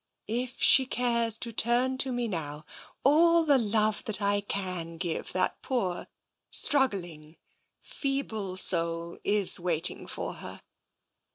[0.47, 2.65] If she cares to turn to me now,
[3.03, 6.07] all the love that I can give that poor,
[6.49, 7.37] struggling,
[7.79, 10.63] feeble soul is waiting for her."